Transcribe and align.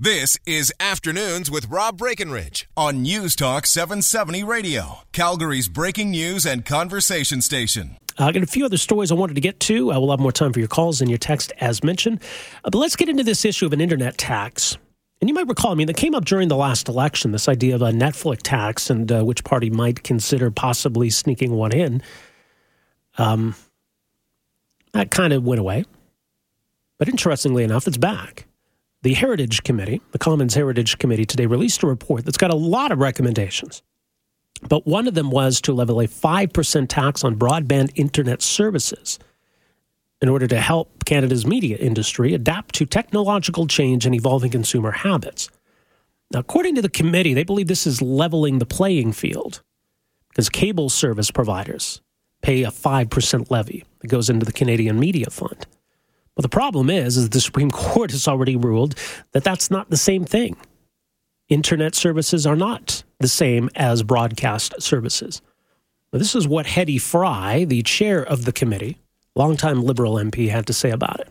This 0.00 0.38
is 0.46 0.72
Afternoons 0.78 1.50
with 1.50 1.66
Rob 1.66 1.98
Breckenridge 1.98 2.68
on 2.76 3.02
News 3.02 3.34
Talk 3.34 3.66
770 3.66 4.44
Radio, 4.44 4.98
Calgary's 5.10 5.68
breaking 5.68 6.12
news 6.12 6.46
and 6.46 6.64
conversation 6.64 7.42
station. 7.42 7.96
Uh, 8.16 8.26
I 8.26 8.30
got 8.32 8.44
a 8.44 8.46
few 8.46 8.64
other 8.64 8.76
stories 8.76 9.10
I 9.10 9.16
wanted 9.16 9.34
to 9.34 9.40
get 9.40 9.58
to. 9.58 9.90
Uh, 9.90 9.98
we'll 9.98 10.12
have 10.12 10.20
more 10.20 10.30
time 10.30 10.52
for 10.52 10.60
your 10.60 10.68
calls 10.68 11.00
and 11.00 11.10
your 11.10 11.18
text 11.18 11.52
as 11.58 11.82
mentioned. 11.82 12.22
Uh, 12.64 12.70
but 12.70 12.78
let's 12.78 12.94
get 12.94 13.08
into 13.08 13.24
this 13.24 13.44
issue 13.44 13.66
of 13.66 13.72
an 13.72 13.80
internet 13.80 14.16
tax. 14.16 14.78
And 15.20 15.28
you 15.28 15.34
might 15.34 15.48
recall, 15.48 15.72
I 15.72 15.74
mean, 15.74 15.88
that 15.88 15.96
came 15.96 16.14
up 16.14 16.24
during 16.24 16.46
the 16.46 16.56
last 16.56 16.88
election, 16.88 17.32
this 17.32 17.48
idea 17.48 17.74
of 17.74 17.82
a 17.82 17.90
Netflix 17.90 18.38
tax 18.44 18.90
and 18.90 19.10
uh, 19.10 19.24
which 19.24 19.42
party 19.42 19.68
might 19.68 20.04
consider 20.04 20.52
possibly 20.52 21.10
sneaking 21.10 21.50
one 21.50 21.72
in. 21.72 22.04
Um, 23.16 23.56
that 24.92 25.10
kind 25.10 25.32
of 25.32 25.42
went 25.42 25.58
away. 25.58 25.86
But 26.98 27.08
interestingly 27.08 27.64
enough, 27.64 27.88
it's 27.88 27.96
back. 27.96 28.47
The 29.02 29.14
Heritage 29.14 29.62
Committee, 29.62 30.02
the 30.10 30.18
Commons 30.18 30.54
Heritage 30.54 30.98
Committee, 30.98 31.24
today 31.24 31.46
released 31.46 31.84
a 31.84 31.86
report 31.86 32.24
that's 32.24 32.36
got 32.36 32.50
a 32.50 32.56
lot 32.56 32.90
of 32.90 32.98
recommendations. 32.98 33.80
But 34.68 34.88
one 34.88 35.06
of 35.06 35.14
them 35.14 35.30
was 35.30 35.60
to 35.62 35.72
level 35.72 36.00
a 36.00 36.08
5% 36.08 36.88
tax 36.88 37.22
on 37.22 37.36
broadband 37.36 37.92
internet 37.94 38.42
services 38.42 39.20
in 40.20 40.28
order 40.28 40.48
to 40.48 40.60
help 40.60 41.04
Canada's 41.04 41.46
media 41.46 41.76
industry 41.76 42.34
adapt 42.34 42.74
to 42.74 42.86
technological 42.86 43.68
change 43.68 44.04
and 44.04 44.16
evolving 44.16 44.50
consumer 44.50 44.90
habits. 44.90 45.48
Now, 46.32 46.40
according 46.40 46.74
to 46.74 46.82
the 46.82 46.88
committee, 46.88 47.34
they 47.34 47.44
believe 47.44 47.68
this 47.68 47.86
is 47.86 48.02
leveling 48.02 48.58
the 48.58 48.66
playing 48.66 49.12
field 49.12 49.62
because 50.30 50.48
cable 50.48 50.88
service 50.88 51.30
providers 51.30 52.00
pay 52.42 52.64
a 52.64 52.72
5% 52.72 53.48
levy 53.48 53.84
that 54.00 54.08
goes 54.08 54.28
into 54.28 54.44
the 54.44 54.52
Canadian 54.52 54.98
Media 54.98 55.30
Fund. 55.30 55.68
Well, 56.38 56.42
the 56.42 56.48
problem 56.48 56.88
is, 56.88 57.16
is 57.16 57.30
the 57.30 57.40
Supreme 57.40 57.70
Court 57.72 58.12
has 58.12 58.28
already 58.28 58.56
ruled 58.56 58.94
that 59.32 59.42
that's 59.42 59.72
not 59.72 59.90
the 59.90 59.96
same 59.96 60.24
thing. 60.24 60.56
Internet 61.48 61.96
services 61.96 62.46
are 62.46 62.54
not 62.54 63.02
the 63.18 63.26
same 63.26 63.68
as 63.74 64.04
broadcast 64.04 64.80
services. 64.80 65.42
Now, 66.12 66.20
this 66.20 66.36
is 66.36 66.46
what 66.46 66.66
Hedy 66.66 67.00
Fry, 67.00 67.64
the 67.64 67.82
chair 67.82 68.22
of 68.22 68.44
the 68.44 68.52
committee, 68.52 68.98
longtime 69.34 69.82
Liberal 69.82 70.14
MP, 70.14 70.48
had 70.48 70.66
to 70.68 70.72
say 70.72 70.90
about 70.90 71.18
it. 71.20 71.28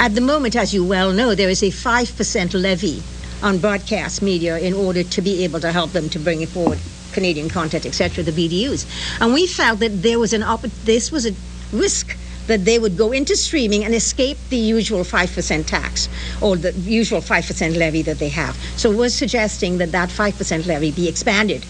At 0.00 0.14
the 0.16 0.20
moment, 0.20 0.56
as 0.56 0.74
you 0.74 0.84
well 0.84 1.12
know, 1.12 1.34
there 1.34 1.48
is 1.48 1.62
a 1.62 1.66
5% 1.66 2.60
levy 2.60 3.02
on 3.42 3.58
broadcast 3.58 4.20
media 4.20 4.58
in 4.58 4.74
order 4.74 5.04
to 5.04 5.22
be 5.22 5.44
able 5.44 5.60
to 5.60 5.70
help 5.70 5.92
them 5.92 6.08
to 6.10 6.18
bring 6.18 6.44
forward 6.46 6.78
Canadian 7.12 7.48
content, 7.48 7.86
etc., 7.86 8.24
the 8.24 8.32
BDUs. 8.32 8.84
And 9.20 9.32
we 9.32 9.46
felt 9.46 9.78
that 9.78 10.02
there 10.02 10.18
was 10.18 10.32
an 10.32 10.42
op- 10.42 10.62
this 10.84 11.12
was 11.12 11.26
a 11.26 11.34
risk 11.72 12.16
that 12.50 12.64
they 12.64 12.78
would 12.78 12.96
go 12.96 13.12
into 13.12 13.36
streaming 13.36 13.84
and 13.84 13.94
escape 13.94 14.36
the 14.48 14.56
usual 14.56 15.00
5% 15.00 15.66
tax 15.66 16.08
or 16.42 16.56
the 16.56 16.72
usual 16.72 17.20
5% 17.20 17.76
levy 17.76 18.02
that 18.02 18.18
they 18.18 18.28
have. 18.28 18.56
So 18.76 18.90
we're 18.90 19.08
suggesting 19.08 19.78
that 19.78 19.92
that 19.92 20.08
5% 20.08 20.66
levy 20.66 20.90
be 20.90 21.08
expanded. 21.08 21.64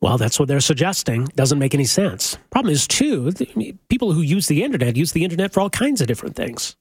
Well, 0.00 0.18
that's 0.18 0.40
what 0.40 0.48
they're 0.48 0.60
suggesting. 0.60 1.26
Doesn't 1.36 1.60
make 1.60 1.74
any 1.74 1.84
sense. 1.84 2.36
Problem 2.50 2.72
is, 2.72 2.88
too, 2.88 3.30
people 3.88 4.12
who 4.12 4.20
use 4.20 4.48
the 4.48 4.64
internet 4.64 4.96
use 4.96 5.12
the 5.12 5.22
internet 5.22 5.52
for 5.52 5.60
all 5.60 5.70
kinds 5.70 6.00
of 6.00 6.08
different 6.08 6.34
things. 6.34 6.74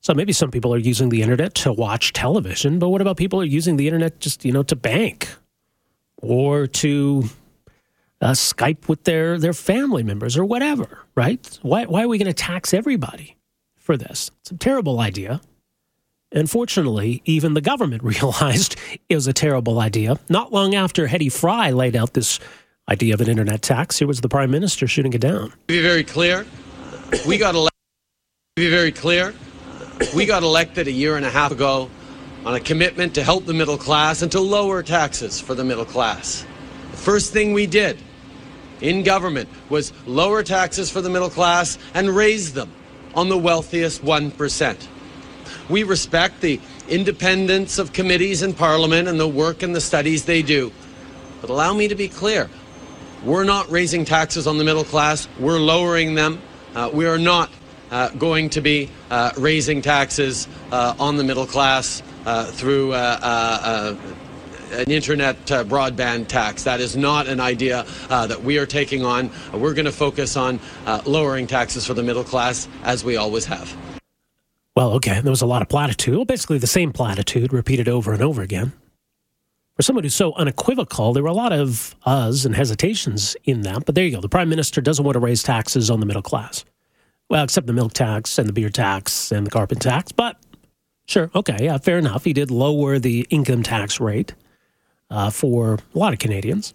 So 0.00 0.14
maybe 0.14 0.32
some 0.32 0.50
people 0.50 0.72
are 0.72 0.78
using 0.78 1.10
the 1.10 1.20
internet 1.20 1.54
to 1.56 1.72
watch 1.74 2.14
television, 2.14 2.78
but 2.78 2.88
what 2.88 3.02
about 3.02 3.18
people 3.18 3.38
who 3.38 3.42
are 3.42 3.54
using 3.60 3.76
the 3.76 3.86
internet 3.86 4.18
just, 4.18 4.46
you 4.46 4.52
know, 4.52 4.62
to 4.62 4.74
bank 4.74 5.28
or 6.22 6.66
to 6.66 7.24
uh, 8.22 8.32
Skype 8.32 8.88
with 8.88 9.04
their, 9.04 9.38
their 9.38 9.52
family 9.52 10.02
members 10.02 10.36
or 10.36 10.44
whatever, 10.44 11.00
right? 11.14 11.58
Why, 11.62 11.84
why 11.86 12.04
are 12.04 12.08
we 12.08 12.18
going 12.18 12.26
to 12.26 12.32
tax 12.32 12.72
everybody 12.72 13.36
for 13.76 13.96
this? 13.96 14.30
It's 14.40 14.52
a 14.52 14.56
terrible 14.56 15.00
idea. 15.00 15.40
Unfortunately, 16.30 17.20
even 17.24 17.54
the 17.54 17.60
government 17.60 18.02
realized 18.04 18.76
it 19.08 19.14
was 19.14 19.26
a 19.26 19.32
terrible 19.32 19.80
idea. 19.80 20.18
Not 20.28 20.52
long 20.52 20.74
after 20.74 21.08
Hedy 21.08 21.30
Fry 21.30 21.70
laid 21.70 21.96
out 21.96 22.14
this 22.14 22.38
idea 22.88 23.14
of 23.14 23.20
an 23.20 23.28
internet 23.28 23.60
tax, 23.62 23.98
here 23.98 24.08
was 24.08 24.20
the 24.20 24.28
prime 24.28 24.50
minister 24.50 24.86
shooting 24.86 25.12
it 25.12 25.20
down. 25.20 25.52
Be 25.66 25.82
very 25.82 26.04
clear. 26.04 26.46
We 27.26 27.38
got 27.38 27.54
elected. 27.54 27.72
Be 28.56 28.70
very 28.70 28.92
clear. 28.92 29.34
We 30.14 30.26
got 30.26 30.42
elected 30.42 30.88
a 30.88 30.92
year 30.92 31.16
and 31.16 31.24
a 31.24 31.30
half 31.30 31.52
ago 31.52 31.90
on 32.44 32.54
a 32.54 32.60
commitment 32.60 33.14
to 33.14 33.22
help 33.22 33.44
the 33.44 33.54
middle 33.54 33.78
class 33.78 34.22
and 34.22 34.32
to 34.32 34.40
lower 34.40 34.82
taxes 34.82 35.40
for 35.40 35.54
the 35.54 35.64
middle 35.64 35.84
class. 35.84 36.44
The 36.90 36.96
first 36.96 37.32
thing 37.32 37.52
we 37.52 37.66
did 37.66 37.98
in 38.82 39.02
government 39.02 39.48
was 39.68 39.92
lower 40.06 40.42
taxes 40.42 40.90
for 40.90 41.00
the 41.00 41.08
middle 41.08 41.30
class 41.30 41.78
and 41.94 42.10
raise 42.10 42.52
them 42.52 42.70
on 43.14 43.28
the 43.28 43.38
wealthiest 43.38 44.02
1%. 44.02 44.88
We 45.68 45.84
respect 45.84 46.40
the 46.40 46.60
independence 46.88 47.78
of 47.78 47.92
committees 47.92 48.42
in 48.42 48.52
Parliament 48.52 49.08
and 49.08 49.18
the 49.18 49.28
work 49.28 49.62
and 49.62 49.74
the 49.74 49.80
studies 49.80 50.24
they 50.24 50.42
do. 50.42 50.72
But 51.40 51.50
allow 51.50 51.72
me 51.72 51.88
to 51.88 51.94
be 51.94 52.08
clear 52.08 52.50
we're 53.24 53.44
not 53.44 53.70
raising 53.70 54.04
taxes 54.04 54.48
on 54.48 54.58
the 54.58 54.64
middle 54.64 54.82
class, 54.82 55.28
we're 55.38 55.60
lowering 55.60 56.16
them. 56.16 56.42
Uh, 56.74 56.90
we 56.92 57.06
are 57.06 57.18
not 57.18 57.50
uh, 57.92 58.08
going 58.10 58.50
to 58.50 58.60
be 58.60 58.90
uh, 59.10 59.30
raising 59.36 59.80
taxes 59.80 60.48
uh, 60.72 60.94
on 60.98 61.18
the 61.18 61.24
middle 61.24 61.46
class 61.46 62.02
uh, 62.26 62.46
through 62.46 62.92
uh, 62.92 63.96
an 64.72 64.90
internet 64.90 65.36
uh, 65.50 65.64
broadband 65.64 66.28
tax. 66.28 66.64
That 66.64 66.80
is 66.80 66.96
not 66.96 67.26
an 67.26 67.40
idea 67.40 67.86
uh, 68.10 68.26
that 68.26 68.42
we 68.42 68.58
are 68.58 68.66
taking 68.66 69.04
on. 69.04 69.30
We're 69.52 69.74
going 69.74 69.84
to 69.84 69.92
focus 69.92 70.36
on 70.36 70.58
uh, 70.86 71.02
lowering 71.06 71.46
taxes 71.46 71.86
for 71.86 71.94
the 71.94 72.02
middle 72.02 72.24
class, 72.24 72.68
as 72.82 73.04
we 73.04 73.16
always 73.16 73.44
have. 73.46 73.76
Well, 74.74 74.92
okay, 74.92 75.20
there 75.20 75.30
was 75.30 75.42
a 75.42 75.46
lot 75.46 75.60
of 75.62 75.68
platitude. 75.68 76.16
Well, 76.16 76.24
basically 76.24 76.58
the 76.58 76.66
same 76.66 76.92
platitude 76.92 77.52
repeated 77.52 77.88
over 77.88 78.12
and 78.12 78.22
over 78.22 78.40
again. 78.40 78.72
For 79.76 79.82
someone 79.82 80.04
who's 80.04 80.14
so 80.14 80.34
unequivocal, 80.34 81.12
there 81.12 81.22
were 81.22 81.28
a 81.28 81.34
lot 81.34 81.52
of 81.52 81.94
uhs 82.06 82.46
and 82.46 82.54
hesitations 82.54 83.36
in 83.44 83.62
that. 83.62 83.84
But 83.84 83.94
there 83.94 84.04
you 84.04 84.12
go. 84.12 84.20
The 84.20 84.28
prime 84.28 84.48
minister 84.48 84.80
doesn't 84.80 85.04
want 85.04 85.14
to 85.14 85.20
raise 85.20 85.42
taxes 85.42 85.90
on 85.90 86.00
the 86.00 86.06
middle 86.06 86.22
class. 86.22 86.64
Well, 87.28 87.44
except 87.44 87.66
the 87.66 87.72
milk 87.72 87.92
tax 87.94 88.38
and 88.38 88.48
the 88.48 88.52
beer 88.52 88.68
tax 88.68 89.32
and 89.32 89.46
the 89.46 89.50
carpet 89.50 89.80
tax. 89.80 90.12
But 90.12 90.36
sure, 91.06 91.30
okay, 91.34 91.56
yeah, 91.60 91.78
fair 91.78 91.98
enough. 91.98 92.24
He 92.24 92.32
did 92.32 92.50
lower 92.50 92.98
the 92.98 93.26
income 93.30 93.62
tax 93.62 94.00
rate 94.00 94.34
uh, 95.12 95.30
for 95.30 95.74
a 95.74 95.98
lot 95.98 96.12
of 96.12 96.18
Canadians 96.18 96.74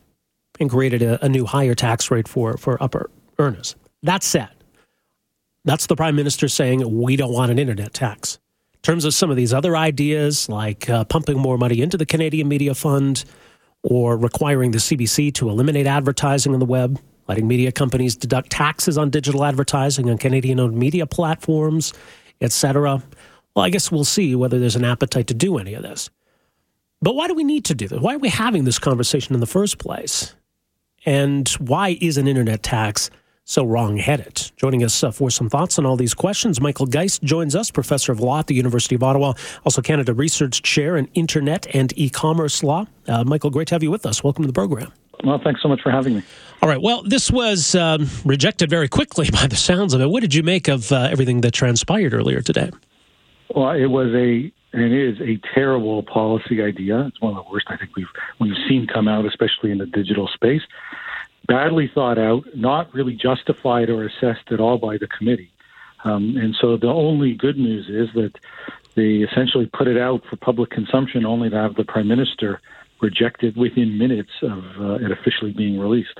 and 0.59 0.69
created 0.69 1.01
a, 1.01 1.23
a, 1.25 1.27
new 1.27 1.45
higher 1.45 1.75
tax 1.75 2.09
rate 2.11 2.27
for, 2.27 2.55
for 2.57 2.81
upper 2.81 3.09
earners. 3.39 3.75
That 4.03 4.23
said, 4.23 4.49
that's 5.65 5.87
the 5.87 5.95
prime 5.95 6.15
minister 6.15 6.47
saying 6.47 6.99
we 6.99 7.15
don't 7.15 7.33
want 7.33 7.51
an 7.51 7.59
internet 7.59 7.93
tax. 7.93 8.39
In 8.75 8.81
terms 8.81 9.05
of 9.05 9.13
some 9.13 9.29
of 9.29 9.35
these 9.35 9.53
other 9.53 9.75
ideas, 9.75 10.47
like 10.47 10.89
uh, 10.89 11.03
pumping 11.03 11.37
more 11.37 11.57
money 11.57 11.81
into 11.81 11.97
the 11.97 12.05
Canadian 12.05 12.47
Media 12.47 12.73
Fund 12.75 13.25
or 13.83 14.17
requiring 14.17 14.71
the 14.71 14.77
CBC 14.77 15.33
to 15.33 15.49
eliminate 15.49 15.87
advertising 15.87 16.53
on 16.53 16.59
the 16.59 16.65
web, 16.65 16.99
letting 17.27 17.47
media 17.47 17.71
companies 17.71 18.15
deduct 18.15 18.51
taxes 18.51 18.97
on 18.97 19.09
digital 19.09 19.43
advertising 19.43 20.09
on 20.09 20.17
Canadian 20.17 20.59
owned 20.59 20.77
media 20.77 21.05
platforms, 21.05 21.93
etc. 22.39 23.01
Well, 23.55 23.65
I 23.65 23.69
guess 23.69 23.91
we'll 23.91 24.05
see 24.05 24.35
whether 24.35 24.59
there's 24.59 24.75
an 24.75 24.85
appetite 24.85 25.27
to 25.27 25.33
do 25.33 25.57
any 25.57 25.73
of 25.73 25.81
this. 25.83 26.09
But 27.01 27.15
why 27.15 27.27
do 27.27 27.35
we 27.35 27.43
need 27.43 27.65
to 27.65 27.75
do 27.75 27.87
this? 27.87 27.99
Why 27.99 28.15
are 28.15 28.19
we 28.19 28.29
having 28.29 28.63
this 28.63 28.79
conversation 28.79 29.35
in 29.35 29.39
the 29.39 29.45
first 29.45 29.77
place? 29.77 30.35
And 31.05 31.47
why 31.59 31.97
is 32.01 32.17
an 32.17 32.27
internet 32.27 32.63
tax 32.63 33.11
so 33.45 33.63
wrong-headed? 33.63 34.51
Joining 34.57 34.83
us 34.83 35.03
uh, 35.03 35.11
for 35.11 35.29
some 35.29 35.47
thoughts 35.47 35.77
on 35.77 35.85
all 35.85 35.95
these 35.95 36.15
questions, 36.15 36.59
Michael 36.59 36.87
Geist 36.87 37.21
joins 37.21 37.55
us, 37.55 37.69
professor 37.69 38.11
of 38.11 38.19
law 38.19 38.39
at 38.39 38.47
the 38.47 38.55
University 38.55 38.95
of 38.95 39.03
Ottawa, 39.03 39.33
also 39.63 39.81
Canada 39.81 40.13
Research 40.13 40.63
Chair 40.63 40.97
in 40.97 41.07
Internet 41.13 41.67
and 41.73 41.93
E-commerce 41.95 42.63
Law. 42.63 42.87
Uh, 43.07 43.23
Michael, 43.23 43.51
great 43.51 43.67
to 43.67 43.75
have 43.75 43.83
you 43.83 43.91
with 43.91 44.05
us. 44.05 44.23
Welcome 44.23 44.43
to 44.43 44.47
the 44.47 44.53
program. 44.53 44.91
Well, 45.23 45.39
thanks 45.43 45.61
so 45.61 45.69
much 45.69 45.81
for 45.81 45.91
having 45.91 46.15
me. 46.15 46.23
All 46.61 46.69
right. 46.69 46.81
Well, 46.81 47.03
this 47.03 47.31
was 47.31 47.75
um, 47.75 48.09
rejected 48.25 48.69
very 48.71 48.87
quickly 48.87 49.29
by 49.31 49.45
the 49.45 49.55
sounds 49.55 49.93
of 49.93 50.01
it. 50.01 50.09
What 50.09 50.21
did 50.21 50.33
you 50.33 50.41
make 50.41 50.67
of 50.67 50.91
uh, 50.91 51.07
everything 51.11 51.41
that 51.41 51.51
transpired 51.51 52.13
earlier 52.13 52.41
today? 52.41 52.71
Well, 53.55 53.71
it 53.71 53.85
was 53.85 54.13
a 54.13 54.51
and 54.73 54.81
it 54.81 54.91
is 54.91 55.21
a 55.21 55.39
terrible 55.53 56.03
policy 56.03 56.61
idea. 56.61 57.07
It's 57.07 57.21
one 57.21 57.35
of 57.35 57.43
the 57.45 57.51
worst 57.51 57.67
I 57.69 57.77
think 57.77 57.95
we've 57.95 58.07
we've 58.39 58.57
seen 58.67 58.87
come 58.87 59.07
out, 59.07 59.25
especially 59.25 59.71
in 59.71 59.77
the 59.77 59.85
digital 59.85 60.27
space. 60.27 60.61
Badly 61.47 61.89
thought 61.93 62.17
out, 62.17 62.43
not 62.55 62.93
really 62.93 63.15
justified 63.15 63.89
or 63.89 64.05
assessed 64.05 64.51
at 64.51 64.59
all 64.59 64.77
by 64.77 64.97
the 64.97 65.07
committee. 65.07 65.51
Um, 66.03 66.35
and 66.37 66.55
so 66.59 66.77
the 66.77 66.87
only 66.87 67.33
good 67.33 67.57
news 67.57 67.87
is 67.87 68.13
that 68.13 68.33
they 68.95 69.17
essentially 69.17 69.67
put 69.67 69.87
it 69.87 69.97
out 69.97 70.23
for 70.29 70.35
public 70.35 70.69
consumption, 70.69 71.25
only 71.25 71.49
to 71.49 71.55
have 71.55 71.75
the 71.75 71.85
prime 71.85 72.07
minister 72.07 72.59
rejected 73.01 73.55
within 73.55 73.97
minutes 73.97 74.31
of 74.41 74.63
uh, 74.79 74.93
it 74.95 75.11
officially 75.11 75.51
being 75.51 75.79
released. 75.79 76.19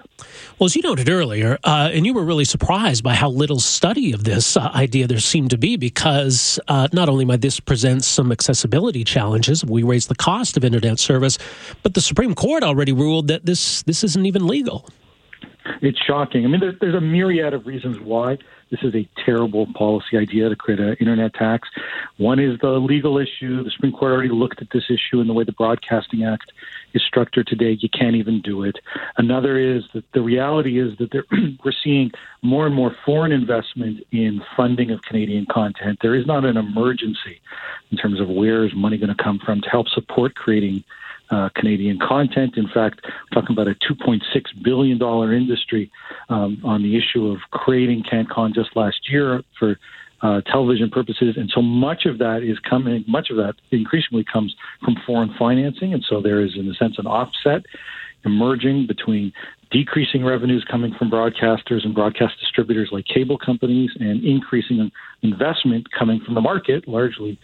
Well, 0.60 0.66
as 0.66 0.76
you 0.76 0.82
noted 0.82 1.10
earlier, 1.10 1.58
uh, 1.64 1.90
and 1.92 2.06
you 2.06 2.14
were 2.14 2.24
really 2.24 2.46
surprised 2.46 3.04
by 3.04 3.14
how 3.14 3.30
little 3.30 3.60
study 3.60 4.14
of 4.14 4.24
this 4.24 4.58
uh, 4.58 4.70
idea 4.74 5.08
there 5.08 5.20
seemed 5.20 5.50
to 5.52 5.58
be, 5.58 5.78
because 5.78 6.60
uh, 6.68 6.88
not 6.94 7.10
only 7.10 7.26
might 7.26 7.42
this 7.42 7.60
present 7.60 8.04
some 8.04 8.32
accessibility 8.32 9.04
challenges, 9.04 9.66
we 9.66 9.84
raise 9.84 10.08
the 10.08 10.16
cost 10.16 10.58
of 10.58 10.64
internet 10.64 11.00
service, 11.00 11.38
but 11.84 11.94
the 11.94 12.02
Supreme 12.02 12.36
Court 12.36 12.64
already 12.64 12.92
ruled 12.94 13.28
that 13.28 13.46
this 13.46 13.84
this 13.84 14.04
isn't 14.04 14.26
even 14.26 14.48
legal. 14.48 14.88
It's 15.82 16.00
shocking. 16.00 16.46
I 16.46 16.48
mean, 16.48 16.62
there's, 16.62 16.76
there's 16.80 16.96
a 16.96 17.02
myriad 17.02 17.54
of 17.54 17.66
reasons 17.66 18.00
why 18.00 18.38
this 18.70 18.82
is 18.84 18.94
a 18.96 19.08
terrible 19.26 19.68
policy 19.74 20.18
idea 20.18 20.50
to 20.50 20.56
create 20.56 20.80
an 20.80 20.96
internet 21.00 21.34
tax. 21.34 21.70
One 22.18 22.40
is 22.40 22.60
the 22.60 22.72
legal 22.72 23.18
issue. 23.18 23.64
The 23.64 23.72
Supreme 23.72 23.92
Court 23.94 24.12
already 24.12 24.30
looked 24.30 24.62
at 24.62 24.70
this 24.72 24.86
issue 24.90 25.22
in 25.22 25.28
the 25.28 25.34
way 25.34 25.44
the 25.44 25.54
Broadcasting 25.54 26.24
Act 26.24 26.52
is 26.94 27.04
structured 27.04 27.48
today. 27.48 27.78
You 27.80 27.90
can't 27.90 28.16
even 28.16 28.42
do 28.42 28.64
it. 28.64 28.78
Another 29.18 29.58
is 29.58 29.84
that 29.94 30.04
the 30.14 30.22
reality 30.22 30.80
is 30.80 30.98
that 30.98 31.14
we're 31.64 31.72
seeing 31.84 32.12
more 32.42 32.66
and 32.66 32.76
more 32.76 32.96
foreign 33.06 33.32
investment 33.32 34.06
in 34.12 34.42
funding 34.56 34.92
of 34.92 35.02
Canadian 35.04 35.46
content. 35.46 36.00
There 36.02 36.16
is 36.16 36.26
not 36.26 36.46
an 36.46 36.58
emergency 36.58 37.42
in 37.92 37.98
terms 37.98 38.20
of 38.20 38.30
where 38.30 38.66
is 38.66 38.74
money 38.76 38.98
going 38.98 39.16
to 39.16 39.24
come 39.24 39.40
from 39.40 39.62
to 39.62 39.70
help 39.70 39.88
support 39.90 40.36
creating 40.36 40.84
uh, 41.32 41.50
Canadian 41.56 42.00
content. 42.00 42.58
In 42.58 42.68
fact, 42.74 43.02
we're 43.04 43.42
talking 43.42 43.56
about 43.56 43.68
a 43.68 43.76
$2.6 43.76 44.22
billion 44.64 45.02
industry 45.34 45.92
um, 46.30 46.62
on 46.64 46.84
the 46.84 46.98
issue 46.98 47.28
of 47.28 47.40
creating 47.52 48.04
CanCon 48.04 48.54
just 48.54 48.76
last 48.76 49.10
year 49.10 49.44
for 49.60 49.78
uh, 50.22 50.42
television 50.42 50.90
purposes. 50.90 51.36
And 51.38 51.50
so 51.54 51.62
much 51.62 52.06
of 52.06 52.18
that 52.20 52.42
is 52.44 52.58
coming, 52.60 53.04
much 53.08 53.30
of 53.30 53.38
that 53.38 53.54
increasingly 53.72 54.24
comes 54.24 54.56
from 54.84 54.96
foreign 55.06 55.34
financing. 55.38 55.94
And 55.94 56.04
so 56.08 56.22
there 56.22 56.42
is, 56.42 56.52
in 56.58 56.70
a 56.70 56.74
sense, 56.74 56.98
an 56.98 57.08
offset 57.08 57.64
emerging 58.26 58.88
between 58.88 59.32
decreasing 59.70 60.24
revenues 60.24 60.66
coming 60.70 60.94
from 60.98 61.12
broadcasters 61.12 61.86
and 61.86 61.94
broadcast 61.94 62.34
distributors 62.40 62.90
like 62.92 63.06
cable 63.06 63.38
companies 63.38 63.92
and 64.00 64.24
increasing 64.24 64.92
investment 65.22 65.88
coming 65.98 66.20
from 66.26 66.36
the 66.36 66.42
market, 66.42 66.88
largely 66.88 67.40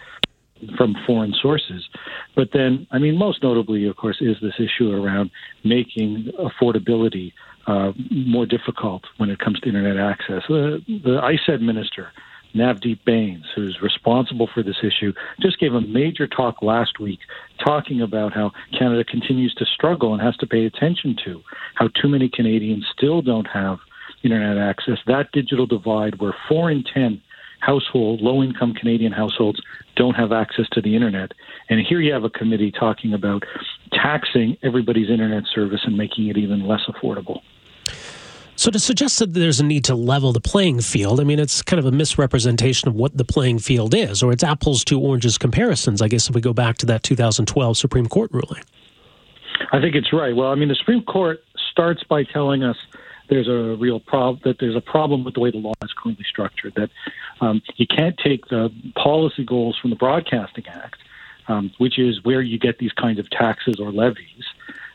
from 0.78 0.96
foreign 1.06 1.34
sources. 1.42 1.84
But 2.36 2.50
then, 2.54 2.88
I 2.92 3.00
mean, 3.00 3.18
most 3.18 3.44
notably, 3.44 3.88
of 3.88 3.96
course, 3.96 4.18
is 4.22 4.38
this 4.42 4.54
issue 4.60 4.92
around 4.92 5.32
making 5.64 6.32
affordability 6.40 7.34
uh, 7.68 7.92
more 8.12 8.46
difficult 8.46 9.04
when 9.18 9.30
it 9.30 9.40
comes 9.40 9.60
to 9.62 9.68
internet 9.68 9.98
access. 9.98 10.42
The, 10.48 10.82
the 10.88 11.22
ISED 11.22 11.62
minister, 11.62 12.10
Navdeep 12.56 13.00
Bains, 13.06 13.46
who's 13.56 13.78
responsible 13.82 14.50
for 14.54 14.64
this 14.64 14.76
issue, 14.84 15.14
just 15.42 15.60
gave 15.60 15.74
a 15.74 15.82
major 15.82 16.28
talk 16.28 16.62
last 16.62 17.00
week 17.00 17.20
talking 17.64 18.02
about 18.02 18.34
how 18.34 18.52
Canada 18.78 19.04
continues 19.04 19.54
to 19.56 19.66
struggle 19.66 20.14
and 20.14 20.22
has 20.22 20.36
to 20.38 20.48
pay 20.48 20.66
attention 20.66 21.16
to 21.26 21.42
how 21.76 21.90
too 22.02 22.08
many 22.08 22.30
Canadians 22.30 22.86
still 22.96 23.22
don't 23.22 23.48
have 23.48 23.80
internet 24.24 24.58
access. 24.58 24.98
That 25.08 25.32
digital 25.32 25.66
divide 25.66 26.20
where 26.20 26.36
four 26.48 26.70
in 26.70 26.84
10 26.94 27.22
household, 27.66 28.22
low 28.22 28.44
income 28.44 28.74
Canadian 28.74 29.12
households 29.12 29.62
don't 29.96 30.16
have 30.16 30.32
access 30.32 30.66
to 30.74 30.82
the 30.82 30.96
internet. 30.96 31.32
And 31.70 31.80
here 31.80 32.02
you 32.02 32.14
have 32.14 32.24
a 32.24 32.30
committee 32.30 32.72
talking 32.72 33.14
about 33.14 33.44
taxing 33.92 34.58
everybody's 34.64 35.10
internet 35.10 35.44
service 35.54 35.82
and 35.86 35.98
making 35.98 36.28
it 36.28 36.38
even 36.38 36.68
less 36.68 36.82
affordable. 36.88 37.42
So, 38.56 38.70
to 38.70 38.80
suggest 38.80 39.18
that 39.20 39.34
there's 39.34 39.60
a 39.60 39.66
need 39.66 39.84
to 39.86 39.96
level 39.96 40.32
the 40.32 40.40
playing 40.40 40.82
field, 40.82 41.20
I 41.20 41.24
mean, 41.24 41.40
it's 41.40 41.64
kind 41.64 41.80
of 41.80 41.86
a 41.86 41.92
misrepresentation 41.92 42.88
of 42.88 42.94
what 42.94 43.18
the 43.18 43.26
playing 43.26 43.60
field 43.60 43.96
is, 43.96 44.22
or 44.22 44.32
it's 44.32 44.44
apples 44.44 44.84
to 44.86 45.00
oranges 45.00 45.40
comparisons, 45.40 46.04
I 46.04 46.08
guess, 46.08 46.30
if 46.30 46.36
we 46.36 46.42
go 46.42 46.54
back 46.54 46.78
to 46.80 46.86
that 46.86 47.02
2012 47.02 47.78
Supreme 47.78 48.08
Court 48.08 48.32
ruling. 48.32 48.64
I 49.72 49.82
think 49.82 49.96
it's 49.96 50.14
right. 50.14 50.36
Well, 50.36 50.52
I 50.52 50.56
mean, 50.56 50.70
the 50.70 50.76
Supreme 50.76 51.04
Court 51.04 51.44
starts 51.72 52.04
by 52.04 52.24
telling 52.24 52.64
us 52.64 52.78
there's 53.34 53.48
a 53.48 53.76
real 53.78 54.00
problem 54.00 54.40
that 54.44 54.60
there's 54.60 54.76
a 54.76 54.82
problem 54.82 55.24
with 55.24 55.34
the 55.34 55.40
way 55.40 55.50
the 55.50 55.58
law 55.58 55.74
is 55.84 55.92
currently 55.92 56.26
structured. 56.30 56.74
That 56.76 56.92
um, 57.42 57.64
you 57.78 57.88
can't 57.88 58.16
take 58.18 58.48
the 58.50 58.72
policy 58.96 59.44
goals 59.44 59.76
from 59.82 59.90
the 59.90 59.96
Broadcasting 59.96 60.66
Act, 60.68 60.98
um, 61.48 61.72
which 61.80 61.98
is 61.98 62.24
where 62.24 62.42
you 62.42 62.60
get 62.60 62.78
these 62.78 62.92
kinds 62.92 63.18
of 63.18 63.28
taxes 63.32 63.80
or 63.80 63.92
levies, 63.92 64.46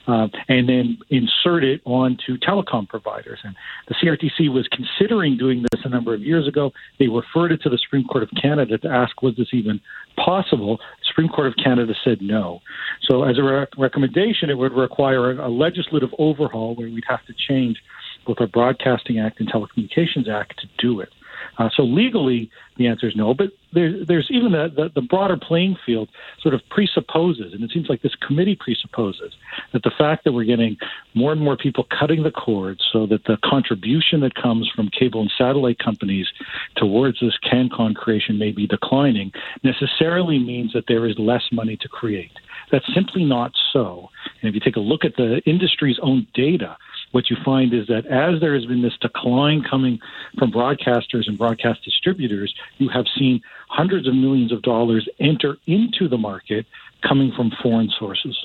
uh, 0.06 0.28
and 0.48 0.68
then 0.68 0.98
insert 1.10 1.64
it 1.64 1.80
onto 1.84 2.38
telecom 2.38 2.88
providers. 2.88 3.40
And 3.42 3.56
the 3.88 3.94
CRTC 3.94 4.52
was 4.52 4.68
considering 4.68 5.36
doing 5.36 5.64
this 5.72 5.84
a 5.84 5.88
number 5.88 6.14
of 6.14 6.22
years 6.22 6.46
ago. 6.46 6.72
They 7.00 7.08
referred 7.08 7.50
it 7.50 7.60
to 7.62 7.68
the 7.68 7.78
Supreme 7.78 8.04
Court 8.04 8.22
of 8.22 8.30
Canada 8.40 8.78
to 8.78 8.88
ask, 8.88 9.20
was 9.20 9.36
this 9.36 9.48
even 9.52 9.80
possible? 10.16 10.76
The 10.76 11.06
Supreme 11.08 11.28
Court 11.28 11.48
of 11.48 11.56
Canada 11.56 11.94
said 12.04 12.22
no. 12.22 12.60
So, 13.02 13.24
as 13.24 13.36
a 13.36 13.42
re- 13.42 13.66
recommendation, 13.76 14.48
it 14.48 14.58
would 14.58 14.72
require 14.72 15.32
a, 15.32 15.48
a 15.48 15.50
legislative 15.50 16.10
overhaul 16.20 16.76
where 16.76 16.88
we'd 16.88 17.04
have 17.08 17.26
to 17.26 17.34
change 17.34 17.82
both 18.28 18.40
our 18.40 18.46
Broadcasting 18.46 19.18
Act 19.18 19.40
and 19.40 19.50
Telecommunications 19.50 20.28
Act 20.28 20.60
to 20.60 20.68
do 20.78 21.00
it. 21.00 21.08
Uh, 21.56 21.68
so 21.74 21.82
legally, 21.82 22.50
the 22.76 22.86
answer 22.86 23.08
is 23.08 23.16
no. 23.16 23.34
But 23.34 23.48
there, 23.72 24.04
there's 24.04 24.28
even 24.30 24.52
the, 24.52 24.68
the, 24.74 24.90
the, 24.94 25.00
broader 25.00 25.36
playing 25.36 25.76
field 25.84 26.08
sort 26.40 26.54
of 26.54 26.60
presupposes, 26.70 27.52
and 27.52 27.62
it 27.64 27.70
seems 27.72 27.88
like 27.88 28.02
this 28.02 28.14
committee 28.14 28.56
presupposes, 28.58 29.34
that 29.72 29.82
the 29.82 29.90
fact 29.98 30.24
that 30.24 30.32
we're 30.32 30.44
getting 30.44 30.76
more 31.14 31.32
and 31.32 31.40
more 31.40 31.56
people 31.56 31.86
cutting 31.98 32.22
the 32.22 32.30
cords 32.30 32.80
so 32.92 33.06
that 33.06 33.24
the 33.24 33.38
contribution 33.44 34.20
that 34.20 34.34
comes 34.34 34.70
from 34.74 34.88
cable 34.88 35.20
and 35.20 35.32
satellite 35.36 35.78
companies 35.78 36.28
towards 36.76 37.18
this 37.20 37.36
CanCon 37.44 37.94
creation 37.96 38.38
may 38.38 38.52
be 38.52 38.66
declining 38.66 39.32
necessarily 39.64 40.38
means 40.38 40.72
that 40.72 40.84
there 40.86 41.06
is 41.06 41.18
less 41.18 41.42
money 41.50 41.76
to 41.78 41.88
create. 41.88 42.32
That's 42.70 42.86
simply 42.94 43.24
not 43.24 43.52
so. 43.72 44.10
And 44.40 44.48
if 44.48 44.54
you 44.54 44.60
take 44.60 44.76
a 44.76 44.80
look 44.80 45.04
at 45.04 45.16
the 45.16 45.40
industry's 45.46 45.98
own 46.02 46.26
data, 46.34 46.76
what 47.12 47.30
you 47.30 47.36
find 47.44 47.72
is 47.72 47.86
that 47.86 48.06
as 48.06 48.40
there 48.40 48.54
has 48.54 48.66
been 48.66 48.82
this 48.82 48.96
decline 49.00 49.64
coming 49.68 49.98
from 50.38 50.52
broadcasters 50.52 51.26
and 51.26 51.38
broadcast 51.38 51.82
distributors, 51.84 52.54
you 52.78 52.88
have 52.88 53.06
seen 53.18 53.40
hundreds 53.68 54.06
of 54.06 54.14
millions 54.14 54.52
of 54.52 54.62
dollars 54.62 55.08
enter 55.18 55.56
into 55.66 56.08
the 56.08 56.18
market 56.18 56.66
coming 57.06 57.32
from 57.34 57.50
foreign 57.62 57.90
sources. 57.98 58.36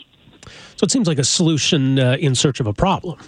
So 0.75 0.83
it 0.83 0.91
seems 0.91 1.07
like 1.07 1.19
a 1.19 1.23
solution 1.23 1.99
uh, 1.99 2.17
in 2.19 2.35
search 2.35 2.59
of 2.59 2.67
a 2.67 2.73
problem. 2.73 3.19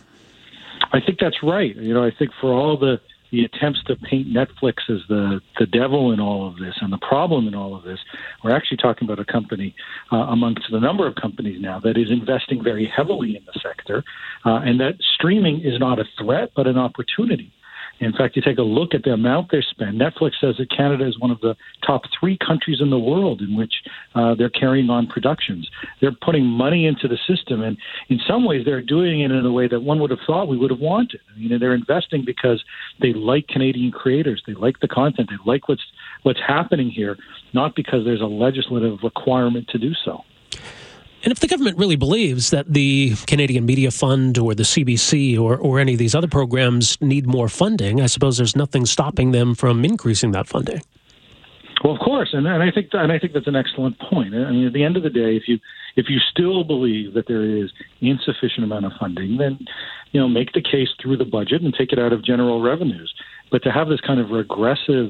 I 0.92 1.00
think 1.00 1.20
that's 1.20 1.42
right. 1.42 1.76
You 1.76 1.94
know, 1.94 2.04
I 2.04 2.12
think 2.12 2.32
for 2.40 2.54
all 2.54 2.78
the 2.78 3.00
the 3.36 3.44
attempts 3.44 3.84
to 3.84 3.96
paint 3.98 4.28
Netflix 4.30 4.76
as 4.90 5.02
the, 5.10 5.42
the 5.60 5.66
devil 5.66 6.14
in 6.14 6.22
all 6.22 6.48
of 6.48 6.56
this 6.56 6.74
and 6.80 6.92
the 6.92 6.98
problem 7.00 7.48
in 7.48 7.54
all 7.54 7.76
of 7.76 7.84
this. 7.84 8.00
We're 8.44 8.56
actually 8.56 8.78
talking 8.78 9.06
about 9.06 9.20
a 9.20 9.26
company 9.26 9.76
uh, 10.12 10.18
amongst 10.18 10.64
the 10.72 10.80
number 10.80 11.06
of 11.06 11.16
companies 11.16 11.60
now 11.60 11.80
that 11.82 11.98
is 11.98 12.10
investing 12.10 12.64
very 12.64 12.90
heavily 12.96 13.36
in 13.36 13.44
the 13.46 13.60
sector, 13.62 14.04
uh, 14.46 14.62
and 14.64 14.80
that 14.80 14.94
streaming 15.16 15.60
is 15.62 15.78
not 15.80 16.00
a 16.00 16.06
threat 16.18 16.52
but 16.56 16.66
an 16.66 16.78
opportunity. 16.78 17.52
In 18.00 18.12
fact, 18.12 18.36
you 18.36 18.42
take 18.42 18.58
a 18.58 18.64
look 18.64 18.94
at 18.94 19.04
the 19.04 19.12
amount 19.12 19.52
they 19.52 19.62
spend. 19.62 20.00
Netflix 20.00 20.34
says 20.42 20.56
that 20.58 20.70
Canada 20.70 21.08
is 21.08 21.18
one 21.20 21.32
of 21.32 21.40
the 21.40 21.56
top 21.86 22.02
three 22.20 22.38
countries 22.38 22.80
in 22.82 22.90
the 22.90 23.00
world 23.00 23.42
in 23.42 23.56
which 23.56 23.74
uh, 24.16 24.36
they're 24.36 24.50
carrying 24.50 24.90
on 24.90 25.08
productions. 25.08 25.70
They're 26.02 26.16
putting 26.22 26.46
money 26.46 26.86
into 26.86 27.08
the 27.08 27.18
system, 27.28 27.62
and 27.62 27.78
in 28.10 28.20
some 28.28 28.46
ways, 28.46 28.66
they're 28.66 28.82
doing 28.82 29.22
it 29.22 29.32
in 29.32 29.46
a 29.46 29.52
way 29.52 29.68
that 29.68 29.80
one 29.80 30.00
would 30.00 30.12
have 30.12 30.20
thought 30.28 30.48
we 30.48 30.58
would 30.58 30.72
have 30.72 30.80
wanted. 30.80 31.22
You 31.38 31.50
know, 31.50 31.60
they're 31.60 31.74
investing 31.74 32.26
because 32.26 32.64
they 33.02 33.14
like 33.14 33.48
Canadian 33.48 33.92
creators, 33.92 34.44
they 34.46 34.54
like 34.54 34.80
the 34.82 34.88
content, 34.88 35.30
they 35.30 35.38
like 35.50 35.70
what's 35.70 35.84
what's 36.24 36.40
happening 36.46 36.90
here, 36.90 37.18
not 37.54 37.76
because 37.76 38.04
there's 38.04 38.22
a 38.22 38.26
legislative 38.26 39.00
requirement 39.04 39.68
to 39.70 39.78
do 39.78 39.94
so. 40.04 40.24
And 41.26 41.32
if 41.32 41.40
the 41.40 41.48
government 41.48 41.80
really 41.80 41.96
believes 41.96 42.52
that 42.52 42.72
the 42.72 43.16
Canadian 43.26 43.66
Media 43.66 43.90
Fund 43.90 44.38
or 44.38 44.54
the 44.54 44.62
CBC 44.62 45.40
or, 45.40 45.58
or 45.58 45.80
any 45.80 45.94
of 45.94 46.00
these 46.00 46.14
other 46.14 46.28
programs 46.28 47.02
need 47.02 47.26
more 47.26 47.50
funding, 47.50 48.00
I 48.00 48.06
suppose 48.06 48.38
there's 48.38 48.56
nothing 48.56 48.86
stopping 48.86 49.32
them 49.32 49.56
from 49.56 49.84
increasing 49.84 50.34
that 50.34 50.46
funding. 50.46 50.84
Well, 51.84 51.96
of 51.96 52.00
course, 52.00 52.30
and, 52.34 52.46
and 52.46 52.62
I 52.62 52.70
think 52.70 52.90
and 52.94 53.12
I 53.12 53.18
think 53.18 53.34
that's 53.34 53.48
an 53.48 53.56
excellent 53.56 53.98
point. 54.00 54.36
I 54.36 54.52
mean, 54.52 54.68
at 54.68 54.74
the 54.74 54.84
end 54.84 54.98
of 54.98 55.04
the 55.04 55.10
day, 55.10 55.36
if 55.36 55.48
you 55.48 55.58
if 55.96 56.06
you 56.10 56.20
still 56.32 56.64
believe 56.64 57.16
that 57.16 57.28
there 57.28 57.44
is 57.44 57.72
insufficient 58.02 58.64
amount 58.64 58.86
of 58.86 58.92
funding, 59.00 59.38
then 59.38 59.58
you 60.12 60.22
know 60.22 60.28
make 60.28 60.54
the 60.54 60.62
case 60.62 60.90
through 61.02 61.18
the 61.18 61.26
budget 61.26 61.64
and 61.64 61.74
take 61.74 61.92
it 61.92 61.98
out 61.98 62.14
of 62.14 62.24
general 62.24 62.62
revenues. 62.62 63.12
But 63.52 63.64
to 63.64 63.72
have 63.72 63.88
this 63.88 64.00
kind 64.02 64.20
of 64.20 64.30
regressive 64.30 65.10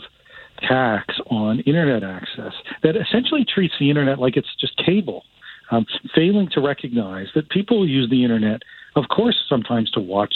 tax 0.62 1.16
on 1.30 1.60
internet 1.62 2.04
access 2.04 2.54
that 2.84 2.96
essentially 2.96 3.46
treats 3.46 3.74
the 3.80 3.90
internet 3.90 4.18
like 4.18 4.38
it's 4.38 4.56
just 4.60 4.76
cable 4.78 5.24
um, 5.72 5.86
failing 6.14 6.50
to 6.52 6.62
recognize 6.62 7.28
that 7.36 7.50
people 7.50 7.88
use 7.88 8.10
the 8.10 8.24
internet, 8.24 8.62
of 8.96 9.06
course, 9.10 9.36
sometimes 9.50 9.90
to 9.92 10.00
watch 10.00 10.34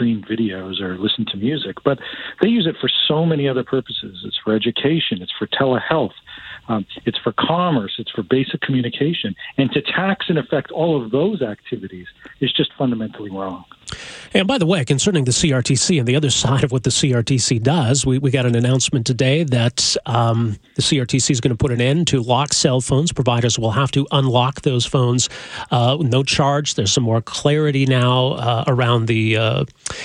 stream 0.00 0.24
videos 0.24 0.80
or 0.80 0.96
listen 0.96 1.26
to 1.26 1.36
music, 1.36 1.76
but 1.84 1.98
they 2.40 2.48
use 2.48 2.66
it 2.66 2.74
for 2.80 2.88
so 3.06 3.26
many 3.26 3.46
other 3.46 3.62
purposes. 3.62 4.22
It's 4.24 4.38
for 4.42 4.54
education, 4.54 5.20
it's 5.20 5.32
for 5.38 5.46
telehealth, 5.46 6.14
um, 6.68 6.86
it's 7.04 7.18
for 7.18 7.32
commerce, 7.32 7.96
it's 7.98 8.10
for 8.10 8.22
basic 8.22 8.62
communication. 8.62 9.34
And 9.58 9.70
to 9.72 9.82
tax, 9.82 10.26
and 10.30 10.38
affect 10.38 10.70
all 10.70 11.02
of 11.02 11.10
those 11.10 11.42
activities 11.42 12.06
is 12.40 12.50
just 12.52 12.72
fundamentally 12.78 13.30
wrong. 13.30 13.64
And 14.32 14.46
by 14.46 14.58
the 14.58 14.66
way, 14.66 14.84
concerning 14.84 15.24
the 15.24 15.32
CRTC 15.32 15.98
and 15.98 16.06
the 16.06 16.16
other 16.16 16.30
side 16.44 16.64
of 16.64 16.72
what 16.72 16.84
the 16.84 16.90
CRTC 16.90 17.62
does, 17.62 18.06
we, 18.06 18.18
we 18.18 18.30
got 18.30 18.46
an 18.46 18.54
announcement 18.54 19.06
today 19.06 19.44
that 19.44 19.96
um, 20.06 20.58
the 20.76 20.82
CRTC 20.82 21.30
is 21.30 21.40
going 21.40 21.50
to 21.50 21.56
put 21.56 21.72
an 21.72 21.80
end 21.80 22.06
to 22.08 22.22
locked 22.22 22.54
cell 22.54 22.80
phones. 22.80 23.12
Providers 23.12 23.58
will 23.58 23.72
have 23.72 23.90
to 23.92 24.06
unlock 24.12 24.62
those 24.62 24.86
phones, 24.86 25.28
uh, 25.70 25.96
no 26.00 26.22
charge. 26.22 26.74
There's 26.74 26.92
some 26.92 27.04
more 27.04 27.20
clarity 27.20 27.86
now 27.86 28.32
uh, 28.32 28.64
around 28.68 29.06
the 29.06 29.36
uh, 29.36 29.64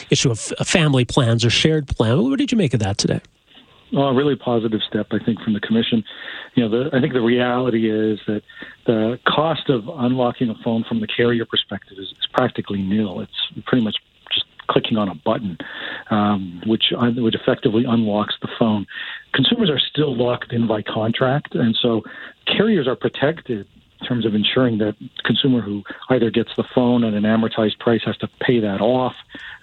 issue 0.09 0.31
of 0.31 0.39
family 0.39 1.05
plans 1.05 1.45
or 1.45 1.49
shared 1.49 1.87
plan. 1.87 2.21
What 2.21 2.39
did 2.39 2.51
you 2.51 2.57
make 2.57 2.73
of 2.73 2.79
that 2.81 2.97
today? 2.97 3.21
Well, 3.93 4.07
a 4.07 4.13
really 4.13 4.35
positive 4.35 4.81
step, 4.87 5.07
I 5.11 5.23
think, 5.23 5.39
from 5.41 5.53
the 5.53 5.59
commission. 5.59 6.03
You 6.55 6.63
know, 6.63 6.69
the, 6.69 6.95
I 6.95 6.99
think 6.99 7.13
the 7.13 7.21
reality 7.21 7.89
is 7.89 8.19
that 8.27 8.41
the 8.85 9.19
cost 9.27 9.69
of 9.69 9.87
unlocking 9.87 10.49
a 10.49 10.55
phone 10.63 10.83
from 10.87 11.01
the 11.01 11.07
carrier 11.07 11.45
perspective 11.45 11.97
is, 11.97 12.09
is 12.09 12.27
practically 12.33 12.81
nil. 12.81 13.21
It's 13.21 13.63
pretty 13.65 13.83
much 13.83 13.97
just 14.33 14.45
clicking 14.67 14.97
on 14.97 15.07
a 15.07 15.15
button, 15.15 15.57
um, 16.09 16.61
which 16.65 16.85
which 16.91 17.35
effectively 17.35 17.85
unlocks 17.87 18.33
the 18.41 18.49
phone. 18.57 18.87
Consumers 19.33 19.69
are 19.69 19.79
still 19.79 20.15
locked 20.15 20.51
in 20.51 20.67
by 20.67 20.81
contract, 20.81 21.53
and 21.53 21.77
so 21.79 22.01
carriers 22.47 22.87
are 22.87 22.95
protected 22.95 23.67
in 24.01 24.07
terms 24.07 24.25
of 24.25 24.35
ensuring 24.35 24.77
that 24.79 24.95
consumer 25.23 25.61
who 25.61 25.83
either 26.09 26.29
gets 26.29 26.49
the 26.55 26.63
phone 26.73 27.03
at 27.03 27.13
an 27.13 27.23
amortized 27.23 27.79
price 27.79 28.01
has 28.05 28.17
to 28.17 28.29
pay 28.41 28.59
that 28.59 28.81
off, 28.81 29.13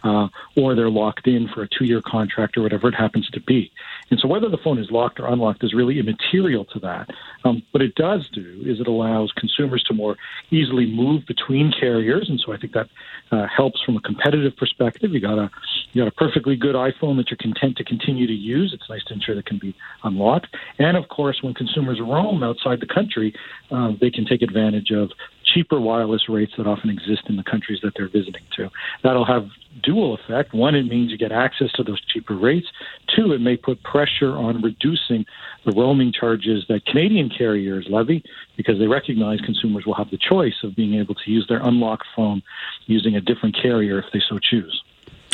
uh, 0.04 0.28
or 0.56 0.74
they're 0.74 0.90
locked 0.90 1.26
in 1.26 1.48
for 1.48 1.62
a 1.62 1.68
two-year 1.68 2.02
contract 2.02 2.56
or 2.56 2.62
whatever 2.62 2.88
it 2.88 2.94
happens 2.94 3.28
to 3.30 3.40
be. 3.40 3.70
And 4.12 4.20
so 4.20 4.28
whether 4.28 4.50
the 4.50 4.58
phone 4.58 4.78
is 4.78 4.90
locked 4.90 5.18
or 5.18 5.26
unlocked 5.26 5.64
is 5.64 5.72
really 5.72 5.98
immaterial 5.98 6.66
to 6.66 6.78
that. 6.80 7.08
Um, 7.46 7.62
what 7.70 7.80
it 7.80 7.94
does 7.94 8.28
do 8.28 8.62
is 8.62 8.78
it 8.78 8.86
allows 8.86 9.32
consumers 9.32 9.82
to 9.84 9.94
more 9.94 10.18
easily 10.50 10.84
move 10.84 11.24
between 11.24 11.72
carriers, 11.72 12.28
and 12.28 12.38
so 12.38 12.52
I 12.52 12.58
think 12.58 12.74
that 12.74 12.90
uh, 13.30 13.46
helps 13.46 13.80
from 13.80 13.96
a 13.96 14.02
competitive 14.02 14.54
perspective. 14.54 15.14
You 15.14 15.20
got 15.20 15.38
a 15.38 15.50
you 15.92 16.02
got 16.02 16.08
a 16.08 16.14
perfectly 16.14 16.56
good 16.56 16.74
iPhone 16.74 17.16
that 17.16 17.30
you're 17.30 17.38
content 17.38 17.78
to 17.78 17.84
continue 17.84 18.26
to 18.26 18.34
use. 18.34 18.74
It's 18.74 18.88
nice 18.90 19.02
to 19.04 19.14
ensure 19.14 19.34
that 19.34 19.46
can 19.46 19.56
be 19.56 19.74
unlocked, 20.04 20.54
and 20.78 20.94
of 20.98 21.08
course, 21.08 21.42
when 21.42 21.54
consumers 21.54 21.98
roam 21.98 22.42
outside 22.42 22.80
the 22.80 22.86
country, 22.86 23.34
uh, 23.70 23.92
they 23.98 24.10
can 24.10 24.26
take 24.26 24.42
advantage 24.42 24.90
of 24.90 25.10
cheaper 25.54 25.80
wireless 25.80 26.28
rates 26.28 26.52
that 26.56 26.66
often 26.66 26.90
exist 26.90 27.22
in 27.28 27.36
the 27.36 27.42
countries 27.42 27.80
that 27.82 27.92
they're 27.96 28.08
visiting 28.08 28.42
to. 28.56 28.70
That'll 29.02 29.24
have 29.24 29.48
dual 29.82 30.14
effect. 30.14 30.54
One, 30.54 30.74
it 30.74 30.84
means 30.84 31.10
you 31.10 31.18
get 31.18 31.32
access 31.32 31.72
to 31.72 31.82
those 31.82 32.00
cheaper 32.12 32.36
rates. 32.36 32.66
Two, 33.14 33.32
it 33.32 33.40
may 33.40 33.56
put 33.56 33.82
pressure 33.82 34.36
on 34.36 34.62
reducing 34.62 35.24
the 35.64 35.72
roaming 35.72 36.12
charges 36.12 36.64
that 36.68 36.84
Canadian 36.86 37.30
carriers 37.30 37.86
levy 37.90 38.22
because 38.56 38.78
they 38.78 38.86
recognize 38.86 39.40
consumers 39.40 39.84
will 39.86 39.94
have 39.94 40.10
the 40.10 40.18
choice 40.18 40.54
of 40.62 40.76
being 40.76 40.94
able 40.94 41.14
to 41.14 41.30
use 41.30 41.46
their 41.48 41.60
unlocked 41.62 42.06
phone 42.14 42.42
using 42.86 43.16
a 43.16 43.20
different 43.20 43.56
carrier 43.60 43.98
if 43.98 44.06
they 44.12 44.20
so 44.28 44.38
choose. 44.38 44.82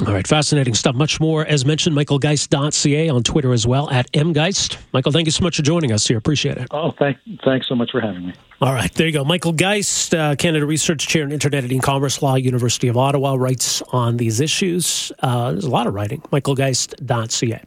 All 0.06 0.14
right, 0.14 0.26
fascinating 0.26 0.74
stuff. 0.74 0.94
Much 0.94 1.20
more, 1.20 1.44
as 1.44 1.64
mentioned, 1.64 1.96
michaelgeist.ca 1.96 3.08
on 3.08 3.22
Twitter 3.24 3.52
as 3.52 3.66
well, 3.66 3.90
at 3.90 4.10
mgeist. 4.12 4.76
Michael, 4.92 5.10
thank 5.10 5.26
you 5.26 5.32
so 5.32 5.42
much 5.42 5.56
for 5.56 5.62
joining 5.62 5.90
us 5.90 6.06
here. 6.06 6.16
Appreciate 6.16 6.56
it. 6.56 6.68
Oh, 6.70 6.92
thank, 6.92 7.16
thanks 7.44 7.68
so 7.68 7.74
much 7.74 7.90
for 7.90 8.00
having 8.00 8.28
me. 8.28 8.32
All 8.60 8.72
right, 8.72 8.92
there 8.94 9.08
you 9.08 9.12
go. 9.12 9.24
Michael 9.24 9.52
Geist, 9.52 10.14
uh, 10.14 10.36
Canada 10.36 10.66
Research 10.66 11.08
Chair 11.08 11.24
in 11.24 11.32
Internet 11.32 11.64
and 11.64 11.82
Commerce 11.82 12.22
Law, 12.22 12.36
University 12.36 12.86
of 12.86 12.96
Ottawa, 12.96 13.34
writes 13.34 13.82
on 13.92 14.18
these 14.18 14.40
issues. 14.40 15.10
Uh, 15.18 15.52
there's 15.52 15.64
a 15.64 15.70
lot 15.70 15.88
of 15.88 15.94
writing, 15.94 16.20
michaelgeist.ca. 16.32 17.62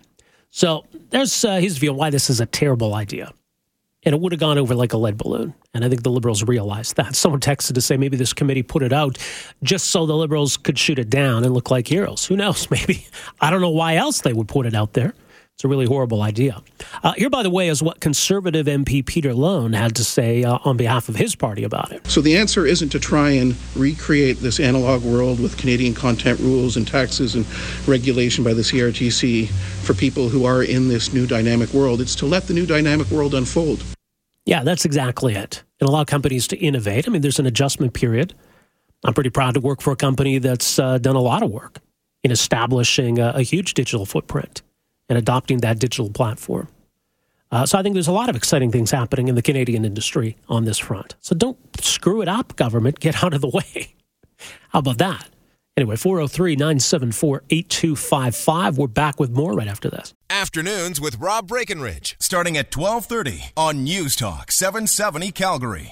So 0.51 0.85
there's 1.09 1.43
uh, 1.43 1.57
his 1.57 1.77
view 1.77 1.91
on 1.91 1.97
why 1.97 2.09
this 2.09 2.29
is 2.29 2.39
a 2.39 2.45
terrible 2.45 2.93
idea 2.93 3.33
and 4.03 4.15
it 4.15 4.21
would 4.21 4.31
have 4.31 4.39
gone 4.39 4.57
over 4.57 4.73
like 4.75 4.93
a 4.93 4.97
lead 4.97 5.17
balloon. 5.17 5.53
And 5.73 5.85
I 5.85 5.89
think 5.89 6.03
the 6.03 6.09
liberals 6.09 6.43
realized 6.43 6.95
that. 6.95 7.15
Someone 7.15 7.39
texted 7.39 7.75
to 7.75 7.81
say 7.81 7.97
maybe 7.97 8.17
this 8.17 8.33
committee 8.33 8.63
put 8.63 8.83
it 8.83 8.91
out 8.91 9.17
just 9.63 9.87
so 9.87 10.05
the 10.05 10.15
liberals 10.15 10.57
could 10.57 10.77
shoot 10.77 10.99
it 10.99 11.09
down 11.09 11.43
and 11.43 11.53
look 11.53 11.69
like 11.71 11.87
heroes. 11.87 12.25
Who 12.25 12.35
knows? 12.35 12.69
Maybe. 12.71 13.05
I 13.39 13.49
don't 13.49 13.61
know 13.61 13.69
why 13.69 13.95
else 13.95 14.21
they 14.21 14.33
would 14.33 14.47
put 14.47 14.65
it 14.65 14.73
out 14.73 14.93
there. 14.93 15.13
It's 15.61 15.65
a 15.65 15.67
really 15.67 15.85
horrible 15.85 16.23
idea. 16.23 16.59
Uh, 17.03 17.13
here, 17.13 17.29
by 17.29 17.43
the 17.43 17.51
way, 17.51 17.67
is 17.67 17.83
what 17.83 17.99
conservative 17.99 18.65
MP 18.65 19.05
Peter 19.05 19.31
Loan 19.31 19.73
had 19.73 19.95
to 19.97 20.03
say 20.03 20.43
uh, 20.43 20.57
on 20.65 20.75
behalf 20.75 21.07
of 21.07 21.15
his 21.15 21.35
party 21.35 21.63
about 21.63 21.91
it. 21.91 22.07
So 22.07 22.19
the 22.19 22.35
answer 22.35 22.65
isn't 22.65 22.89
to 22.89 22.99
try 22.99 23.29
and 23.29 23.55
recreate 23.75 24.39
this 24.39 24.59
analog 24.59 25.03
world 25.03 25.39
with 25.39 25.59
Canadian 25.59 25.93
content 25.93 26.39
rules 26.39 26.77
and 26.77 26.87
taxes 26.87 27.35
and 27.35 27.45
regulation 27.87 28.43
by 28.43 28.55
the 28.55 28.63
CRTC 28.63 29.49
for 29.85 29.93
people 29.93 30.29
who 30.29 30.45
are 30.45 30.63
in 30.63 30.87
this 30.87 31.13
new 31.13 31.27
dynamic 31.27 31.71
world. 31.75 32.01
It's 32.01 32.15
to 32.15 32.25
let 32.25 32.47
the 32.47 32.55
new 32.55 32.65
dynamic 32.65 33.11
world 33.11 33.35
unfold. 33.35 33.83
Yeah, 34.47 34.63
that's 34.63 34.83
exactly 34.83 35.35
it. 35.35 35.61
And 35.79 35.87
allow 35.87 36.05
companies 36.05 36.47
to 36.47 36.57
innovate. 36.57 37.07
I 37.07 37.11
mean, 37.11 37.21
there's 37.21 37.37
an 37.37 37.45
adjustment 37.45 37.93
period. 37.93 38.33
I'm 39.03 39.13
pretty 39.13 39.29
proud 39.29 39.53
to 39.53 39.59
work 39.59 39.81
for 39.81 39.93
a 39.93 39.95
company 39.95 40.39
that's 40.39 40.79
uh, 40.79 40.97
done 40.97 41.15
a 41.15 41.21
lot 41.21 41.43
of 41.43 41.51
work 41.51 41.77
in 42.23 42.31
establishing 42.31 43.19
a, 43.19 43.33
a 43.35 43.41
huge 43.43 43.75
digital 43.75 44.07
footprint 44.07 44.63
and 45.11 45.17
adopting 45.17 45.57
that 45.57 45.77
digital 45.77 46.09
platform. 46.09 46.69
Uh, 47.51 47.65
so 47.65 47.77
I 47.77 47.83
think 47.83 47.95
there's 47.95 48.07
a 48.07 48.13
lot 48.13 48.29
of 48.29 48.37
exciting 48.37 48.71
things 48.71 48.91
happening 48.91 49.27
in 49.27 49.35
the 49.35 49.41
Canadian 49.41 49.83
industry 49.83 50.37
on 50.47 50.63
this 50.63 50.77
front. 50.77 51.15
So 51.19 51.35
don't 51.35 51.57
screw 51.81 52.21
it 52.21 52.29
up, 52.29 52.55
government. 52.55 53.01
Get 53.01 53.21
out 53.21 53.33
of 53.33 53.41
the 53.41 53.49
way. 53.53 53.93
How 54.69 54.79
about 54.79 54.99
that? 54.99 55.27
Anyway, 55.75 55.97
403 55.97 56.55
974 56.55 57.43
8255. 57.49 58.77
We're 58.77 58.87
back 58.87 59.19
with 59.19 59.31
more 59.31 59.51
right 59.51 59.67
after 59.67 59.89
this. 59.89 60.13
Afternoons 60.29 61.01
with 61.01 61.17
Rob 61.17 61.49
Breckenridge, 61.49 62.15
starting 62.21 62.55
at 62.55 62.73
1230 62.73 63.51
on 63.57 63.83
News 63.83 64.15
Talk 64.15 64.49
770 64.49 65.31
Calgary. 65.33 65.89